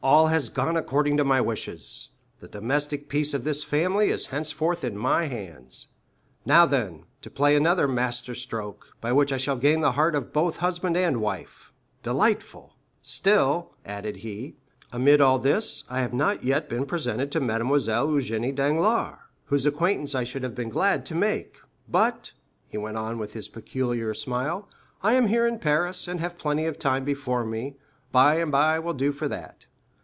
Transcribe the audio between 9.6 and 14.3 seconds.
the heart of both husband and wife—delightful! Still," added